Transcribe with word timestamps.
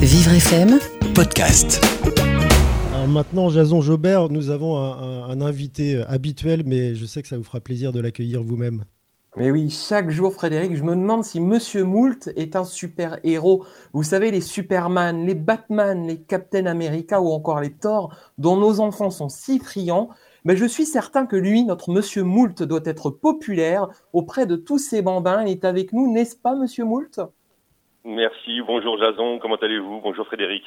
Vivre 0.00 0.32
FM 0.32 0.78
Podcast. 1.14 1.80
Alors 2.94 3.08
maintenant, 3.08 3.48
Jason 3.48 3.80
Jobert, 3.80 4.28
nous 4.28 4.50
avons 4.50 4.76
un, 4.78 4.92
un- 4.92 5.30
un 5.30 5.40
invité 5.40 6.02
habituel, 6.08 6.62
mais 6.66 6.94
je 6.94 7.04
sais 7.06 7.22
que 7.22 7.28
ça 7.28 7.36
vous 7.36 7.44
fera 7.44 7.60
plaisir 7.60 7.92
de 7.92 8.00
l'accueillir 8.00 8.42
vous-même. 8.42 8.84
Mais 9.36 9.50
oui, 9.50 9.70
chaque 9.70 10.10
jour, 10.10 10.32
Frédéric, 10.34 10.74
je 10.76 10.82
me 10.82 10.94
demande 10.96 11.24
si 11.24 11.38
Monsieur 11.40 11.84
Moult 11.84 12.30
est 12.36 12.56
un 12.56 12.64
super-héros. 12.64 13.64
Vous 13.92 14.02
savez, 14.02 14.30
les 14.32 14.40
Superman, 14.40 15.24
les 15.24 15.36
Batman, 15.36 16.06
les 16.06 16.18
Captain 16.20 16.66
America 16.66 17.20
ou 17.20 17.28
encore 17.28 17.60
les 17.60 17.70
Thor, 17.72 18.14
dont 18.38 18.56
nos 18.56 18.80
enfants 18.80 19.10
sont 19.10 19.28
si 19.28 19.60
friands. 19.60 20.08
Mais 20.44 20.56
je 20.56 20.64
suis 20.64 20.86
certain 20.86 21.26
que 21.26 21.36
lui, 21.36 21.64
notre 21.64 21.92
Monsieur 21.92 22.24
Moult, 22.24 22.62
doit 22.62 22.80
être 22.84 23.10
populaire 23.10 23.88
auprès 24.12 24.46
de 24.46 24.56
tous 24.56 24.78
ces 24.78 25.00
bambins. 25.00 25.42
Il 25.44 25.50
est 25.50 25.64
avec 25.64 25.92
nous, 25.92 26.12
n'est-ce 26.12 26.34
pas, 26.36 26.56
Monsieur 26.56 26.84
Moult? 26.84 27.20
Merci, 28.04 28.60
bonjour 28.66 28.98
Jason, 28.98 29.38
comment 29.38 29.56
allez-vous? 29.56 30.00
Bonjour 30.00 30.26
Frédéric. 30.26 30.64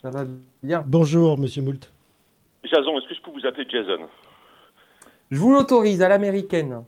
Ça 0.00 0.10
va 0.10 0.24
bien? 0.62 0.82
Bonjour, 0.86 1.38
monsieur 1.38 1.62
Moult. 1.62 1.92
Jason, 2.64 2.98
est-ce 2.98 3.08
que 3.08 3.14
je 3.14 3.20
peux 3.20 3.30
vous 3.30 3.46
appeler 3.46 3.66
Jason? 3.68 4.08
Je 5.30 5.38
vous 5.38 5.52
l'autorise 5.52 6.02
à 6.02 6.08
l'américaine. 6.08 6.84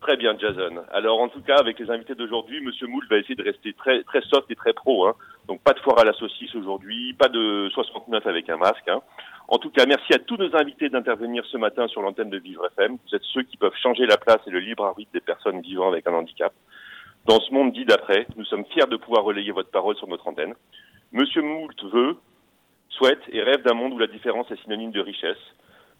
Très 0.00 0.16
bien 0.16 0.36
Jason. 0.38 0.82
Alors 0.92 1.20
en 1.20 1.28
tout 1.28 1.40
cas, 1.40 1.56
avec 1.56 1.78
les 1.78 1.90
invités 1.90 2.14
d'aujourd'hui, 2.14 2.60
Monsieur 2.60 2.86
Moule 2.86 3.06
va 3.08 3.18
essayer 3.18 3.34
de 3.34 3.42
rester 3.42 3.72
très, 3.74 4.02
très 4.04 4.22
soft 4.22 4.50
et 4.50 4.56
très 4.56 4.72
pro. 4.72 5.06
Hein. 5.06 5.14
Donc 5.46 5.60
pas 5.62 5.72
de 5.72 5.80
foire 5.80 5.98
à 6.00 6.04
la 6.04 6.12
saucisse 6.12 6.54
aujourd'hui, 6.54 7.14
pas 7.14 7.28
de 7.28 7.68
69 7.74 8.26
avec 8.26 8.48
un 8.48 8.56
masque. 8.56 8.88
Hein. 8.88 9.00
En 9.48 9.58
tout 9.58 9.70
cas, 9.70 9.86
merci 9.86 10.12
à 10.14 10.18
tous 10.18 10.36
nos 10.36 10.54
invités 10.56 10.88
d'intervenir 10.88 11.44
ce 11.46 11.56
matin 11.56 11.86
sur 11.88 12.02
l'antenne 12.02 12.30
de 12.30 12.38
Vivre 12.38 12.66
FM. 12.76 12.96
Vous 13.06 13.14
êtes 13.14 13.22
ceux 13.32 13.42
qui 13.42 13.56
peuvent 13.56 13.76
changer 13.80 14.06
la 14.06 14.16
place 14.16 14.40
et 14.46 14.50
le 14.50 14.58
libre 14.58 14.84
arbitre 14.84 15.12
des 15.12 15.20
personnes 15.20 15.60
vivant 15.60 15.88
avec 15.88 16.06
un 16.06 16.14
handicap. 16.14 16.52
Dans 17.26 17.40
ce 17.40 17.52
monde 17.52 17.72
dit 17.72 17.84
d'après, 17.84 18.24
nous 18.36 18.44
sommes 18.44 18.64
fiers 18.66 18.86
de 18.88 18.96
pouvoir 18.96 19.24
relayer 19.24 19.50
votre 19.50 19.70
parole 19.72 19.96
sur 19.96 20.06
notre 20.06 20.28
antenne. 20.28 20.54
Monsieur 21.10 21.42
Moult 21.42 21.74
veut, 21.82 22.16
souhaite 22.88 23.18
et 23.32 23.42
rêve 23.42 23.62
d'un 23.62 23.74
monde 23.74 23.94
où 23.94 23.98
la 23.98 24.06
différence 24.06 24.48
est 24.52 24.62
synonyme 24.62 24.92
de 24.92 25.00
richesse. 25.00 25.42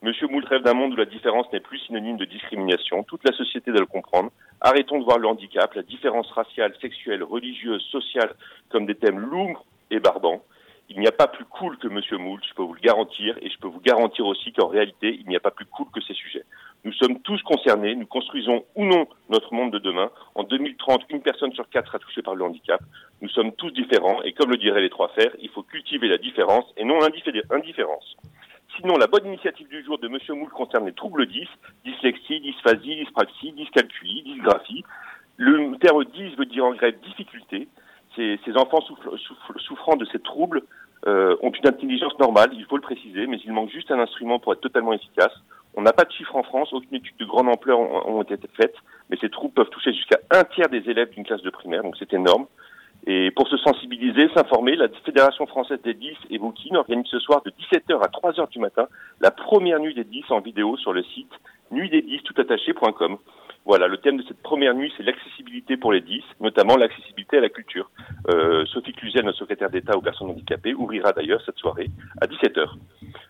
Monsieur 0.03 0.29
Moult 0.29 0.47
rêve 0.47 0.63
d'un 0.63 0.75
monde 0.75 0.93
où 0.93 0.97
la 0.97 1.05
différence 1.05 1.53
n'est 1.53 1.59
plus 1.59 1.81
synonyme 1.81 2.17
de 2.17 2.27
discrimination. 2.27 3.03
Toute 3.03 3.29
la 3.29 3.37
société 3.37 3.73
doit 3.73 3.81
le 3.81 3.87
comprendre. 3.87 4.31
Arrêtons 4.61 5.01
de 5.01 5.05
voir 5.05 5.19
le 5.19 5.27
handicap, 5.27 5.75
la 5.75 5.83
différence 5.83 6.31
raciale, 6.31 6.73
sexuelle, 6.81 7.25
religieuse, 7.25 7.83
sociale 7.91 8.33
comme 8.69 8.87
des 8.87 8.95
thèmes 8.95 9.19
lourds 9.19 9.67
et 9.91 9.99
barbants. 9.99 10.45
Il 10.91 11.01
n'y 11.01 11.09
a 11.09 11.13
pas 11.13 11.27
plus 11.27 11.45
cool 11.47 11.77
que 11.79 11.89
Monsieur 11.89 12.19
Moult, 12.19 12.45
je 12.49 12.55
peux 12.55 12.63
vous 12.63 12.75
le 12.75 12.81
garantir, 12.81 13.37
et 13.43 13.51
je 13.51 13.59
peux 13.59 13.67
vous 13.67 13.81
garantir 13.81 14.27
aussi 14.27 14.53
qu'en 14.53 14.69
réalité, 14.69 15.19
il 15.21 15.27
n'y 15.27 15.35
a 15.35 15.41
pas 15.41 15.51
plus 15.51 15.67
cool 15.67 15.89
que 15.93 16.01
ces 16.01 16.15
sujets. 16.15 16.45
Nous 16.87 16.93
sommes 16.93 17.19
tous 17.23 17.43
concernés, 17.43 17.97
nous 17.97 18.07
construisons 18.07 18.65
ou 18.77 18.85
non 18.85 19.09
notre 19.29 19.53
monde 19.53 19.73
de 19.73 19.81
demain. 19.81 20.09
En 20.37 20.45
2030, 20.45 21.03
une 21.11 21.21
personne 21.21 21.53
sur 21.53 21.69
quatre 21.69 21.89
sera 21.89 21.99
touchée 21.99 22.23
par 22.23 22.37
le 22.37 22.45
handicap. 22.45 22.81
Nous 23.21 23.29
sommes 23.29 23.51
tous 23.51 23.73
différents, 23.73 24.23
et 24.23 24.33
comme 24.33 24.53
le 24.53 24.57
diraient 24.57 24.83
les 24.83 24.89
trois 24.89 25.09
fers, 25.09 25.33
il 25.41 25.49
faut 25.49 25.65
cultiver 25.65 26.07
la 26.07 26.17
différence 26.17 26.65
et 26.77 26.85
non 26.85 27.01
l'indifférence. 27.01 28.17
Sinon, 28.77 28.95
la 28.99 29.09
bonne 29.09 29.27
initiative 29.27 29.67
du 29.67 29.83
jour 29.85 29.99
de 29.99 30.07
Monsieur 30.07 30.35
Moule 30.35 30.51
concerne 30.51 30.87
les 30.87 30.93
troubles 30.93 31.27
10, 31.27 31.49
dyslexie, 31.85 32.39
dysphasie, 32.39 32.95
dyspraxie, 32.95 33.51
dyscalculie, 33.51 34.23
dysgraphie. 34.23 34.85
Le 35.39 35.77
terme 35.79 36.05
10 36.05 36.37
veut 36.37 36.47
dire 36.47 36.67
en 36.67 36.75
grec 36.75 37.01
difficulté. 37.01 37.67
Ces, 38.15 38.39
enfants 38.55 38.87
souffrant 39.57 39.97
de 39.97 40.05
ces 40.05 40.21
troubles 40.21 40.63
euh, 41.09 41.37
ont 41.43 41.51
une 41.51 41.67
intelligence 41.67 42.17
normale, 42.21 42.51
il 42.53 42.65
faut 42.65 42.77
le 42.77 42.83
préciser, 42.83 43.27
mais 43.27 43.39
il 43.45 43.53
manque 43.53 43.71
juste 43.71 43.91
un 43.91 43.99
instrument 43.99 44.39
pour 44.39 44.53
être 44.53 44.61
totalement 44.61 44.93
efficace. 44.93 45.33
On 45.87 45.91
n'a 45.91 45.93
pas 45.93 46.05
de 46.05 46.11
chiffres 46.11 46.35
en 46.35 46.43
France, 46.43 46.73
aucune 46.73 46.97
étude 46.97 47.17
de 47.17 47.25
grande 47.25 47.47
ampleur 47.47 47.79
ont, 47.79 48.21
été 48.23 48.37
faites, 48.57 48.75
mais 49.09 49.17
ces 49.21 49.31
troubles 49.31 49.55
peuvent 49.55 49.71
toucher 49.71 49.93
jusqu'à 49.93 50.19
un 50.33 50.43
tiers 50.43 50.69
des 50.69 50.83
élèves 50.91 51.11
d'une 51.11 51.23
classe 51.23 51.43
de 51.43 51.51
primaire, 51.51 51.85
donc 51.85 51.95
c'est 51.97 52.13
énorme. 52.13 52.47
Et 53.07 53.31
pour 53.31 53.47
se 53.47 53.57
sensibiliser, 53.59 54.29
s'informer, 54.35 54.75
la 54.75 54.89
Fédération 55.05 55.47
française 55.47 55.79
des 55.85 55.95
10 55.95 56.11
et 56.31 56.39
Bookin 56.39 56.75
organise 56.75 57.07
ce 57.07 57.21
soir 57.21 57.41
de 57.45 57.53
17h 57.53 58.03
à 58.03 58.09
3h 58.09 58.51
du 58.51 58.59
matin 58.59 58.89
la 59.21 59.31
première 59.31 59.79
nuit 59.79 59.95
des 59.95 60.03
10 60.03 60.25
en 60.31 60.41
vidéo 60.41 60.77
sur 60.77 60.93
le 60.93 61.05
site 61.05 61.31
nuitdes 61.71 62.25
toutattaché.com. 62.25 63.19
Voilà, 63.65 63.87
le 63.87 63.99
thème 63.99 64.17
de 64.17 64.25
cette 64.27 64.43
première 64.43 64.75
nuit, 64.75 64.93
c'est 64.97 65.05
l'accessibilité 65.05 65.77
pour 65.77 65.93
les 65.93 66.01
10, 66.01 66.21
notamment 66.41 66.77
l'accessibilité 66.77 67.39
à 67.39 67.43
la 67.43 67.49
culture. 67.49 67.91
Euh, 68.29 68.67
Sophie 68.67 68.93
Cluzel, 68.93 69.25
notre 69.25 69.39
secrétaire 69.39 69.71
d'État 69.71 69.97
aux 69.97 70.03
personnes 70.03 70.31
handicapées, 70.31 70.75
ouvrira 70.75 71.13
d'ailleurs 71.13 71.43
cette 71.47 71.59
soirée 71.59 71.91
à 72.21 72.27
17h. 72.27 72.71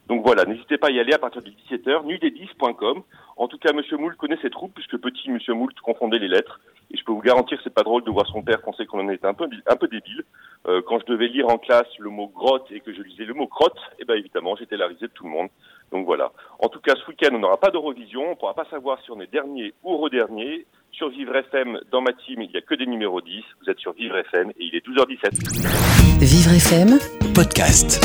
Donc 0.08 0.24
voilà, 0.24 0.44
n'hésitez 0.44 0.78
pas 0.78 0.88
à 0.88 0.90
y 0.90 1.00
aller 1.00 1.12
à 1.12 1.18
partir 1.18 1.42
de 1.42 1.50
17h, 1.50 2.04
nuitdes10.com. 2.06 3.02
En 3.36 3.48
tout 3.48 3.58
cas, 3.58 3.72
Monsieur 3.72 3.96
Moult 3.96 4.16
connaît 4.16 4.38
ses 4.40 4.50
troupes, 4.50 4.72
puisque 4.74 4.96
petit 4.98 5.30
Monsieur 5.30 5.54
Moult 5.54 5.74
confondait 5.80 6.18
les 6.18 6.28
lettres. 6.28 6.60
Et 6.92 6.96
je 6.96 7.04
peux 7.04 7.12
vous 7.12 7.20
garantir 7.20 7.58
que 7.58 7.64
c'est 7.64 7.74
pas 7.74 7.82
drôle 7.82 8.04
de 8.04 8.10
voir 8.10 8.26
son 8.28 8.42
père 8.42 8.62
penser 8.62 8.86
qu'on 8.86 9.00
en 9.00 9.08
était 9.08 9.26
un 9.26 9.34
peu, 9.34 9.48
un 9.66 9.76
peu 9.76 9.88
débile. 9.88 10.24
Euh, 10.68 10.80
quand 10.86 11.00
je 11.00 11.06
devais 11.06 11.26
lire 11.26 11.48
en 11.48 11.58
classe 11.58 11.88
le 11.98 12.10
mot 12.10 12.28
grotte 12.28 12.66
et 12.70 12.80
que 12.80 12.94
je 12.94 13.02
lisais 13.02 13.24
le 13.24 13.34
mot 13.34 13.48
crotte, 13.48 13.78
eh 13.98 14.04
ben 14.04 14.14
évidemment, 14.14 14.54
j'étais 14.56 14.76
la 14.76 14.86
risée 14.86 15.08
de 15.08 15.12
tout 15.12 15.24
le 15.24 15.30
monde. 15.30 15.48
Donc 15.90 16.06
voilà. 16.06 16.32
En 16.60 16.68
tout 16.68 16.80
cas, 16.80 16.94
ce 16.94 17.10
week-end, 17.10 17.34
on 17.34 17.40
n'aura 17.40 17.58
pas 17.58 17.70
d'Eurovision. 17.70 18.26
On 18.26 18.30
ne 18.30 18.34
pourra 18.34 18.54
pas 18.54 18.66
savoir 18.70 19.00
si 19.02 19.10
on 19.10 19.20
est 19.20 19.30
dernier 19.30 19.74
ou 19.82 19.96
re-dernier. 19.96 20.66
Sur 20.92 21.10
Vivre 21.10 21.36
FM, 21.36 21.80
dans 21.90 22.00
ma 22.00 22.12
team, 22.12 22.40
il 22.40 22.50
n'y 22.50 22.56
a 22.56 22.62
que 22.62 22.74
des 22.74 22.86
numéros 22.86 23.20
10. 23.20 23.42
Vous 23.60 23.70
êtes 23.70 23.78
sur 23.78 23.92
Vivre 23.92 24.16
FM 24.16 24.50
et 24.50 24.64
il 24.64 24.74
est 24.74 24.86
12h17. 24.86 26.20
Vivre 26.20 26.54
FM 26.54 26.98
Podcast. 27.34 28.00